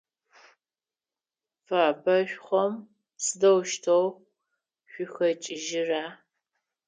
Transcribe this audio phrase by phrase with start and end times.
[1.65, 2.73] Фэбэшхом
[3.23, 4.05] сыдэущтэу
[4.91, 6.05] шъухэкIыжьрэ?